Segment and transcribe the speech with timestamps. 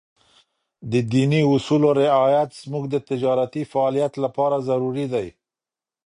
[0.91, 5.27] د ديني اصولو رعایت زموږ د تجارتي فعالیت لپاره ضروري دی.